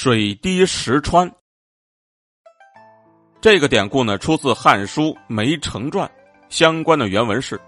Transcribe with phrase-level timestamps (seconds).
[0.00, 1.28] 水滴石穿。
[3.40, 6.06] 这个典故呢，出自《汉书·梅城传》，
[6.48, 7.60] 相关的原文是：“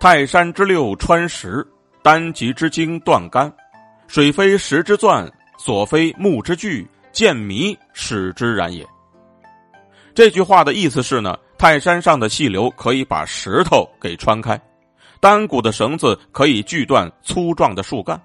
[0.00, 1.62] 泰山之六穿石，
[2.02, 3.54] 丹极之精断干，
[4.06, 8.82] 水非石之钻，所非木之具，见迷使之然也。”
[10.16, 14.58] 这句话的意思是呢，泰山上的细流可以把石头给穿开，
[15.20, 18.18] 单股的绳子可以锯断粗壮的树干。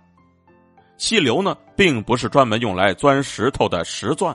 [1.01, 4.33] 溪流呢，并不是专门用来钻石头的石钻。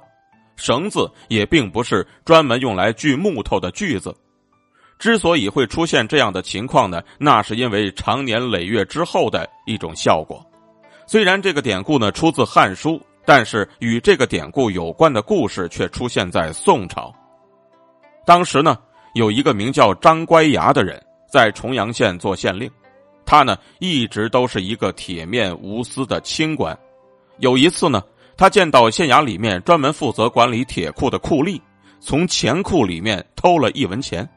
[0.57, 4.13] 绳子也并不是专门用来锯木头的锯子，
[4.99, 10.45] 之所以会出现这样的情况呢，那是因为长年累月之后的一种效果。
[11.07, 12.95] 虽然这个典故呢出自《汉书》，
[13.25, 17.15] 但是与这个典故有关的故事却出现在宋朝。
[18.27, 18.77] 当时呢，
[19.15, 22.69] 有一个名叫张乖崖的人在重阳县做县令，
[23.27, 26.79] 他呢一直都是一个铁面无私的清官。
[27.39, 28.03] 有一次呢。
[28.39, 31.59] 他见到县衙里面专门负责管理铁库的库吏，
[32.01, 34.29] 从钱库里面偷了一文钱。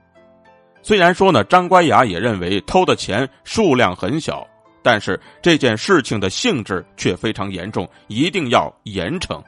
[0.81, 4.47] 虽然说呢，张乖崖也认为偷的钱数量很小，
[4.81, 9.43] 但是这件事情的性质却非常严重，一定要严惩。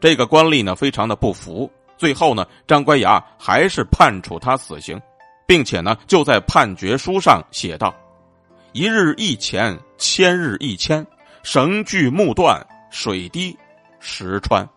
[0.00, 1.68] 这个官吏呢，非常的不服，
[1.98, 4.96] 最后呢，张乖崖还是判处他死刑，
[5.48, 7.92] 并且呢，就在判决书上写道
[8.72, 11.06] ：“一日一钱，千日一千，
[11.42, 13.56] 绳锯木断。”水滴
[14.00, 14.68] 石穿，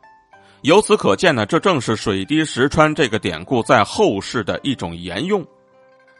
[0.61, 5.45] 由此可见呢，这正是“水滴石穿”这个典故在后世的一种沿用。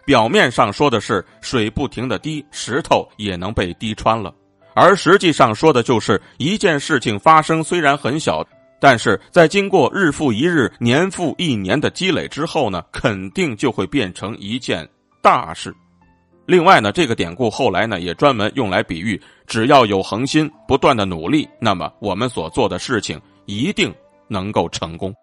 [0.06, 4.36] 表面上说的是水不停的滴，石头也能被滴穿了，
[4.74, 8.46] 而实际上说的就是一件事情发生虽然很小，
[8.78, 14.86] 但是在经过日复一日、年复一年的积累之后呢，肯定就会变成一件
[15.24, 15.74] 大事。
[16.46, 23.94] 另外呢，这个典故后来呢也专门用来比喻，只要有恒心、不断的努力，那么我们所做的事情一定
[24.28, 25.14] 能够成功。